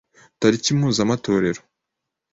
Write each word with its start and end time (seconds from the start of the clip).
tariki 0.39 0.69
ya 0.73 0.77
mpuzamatorero 0.77 1.61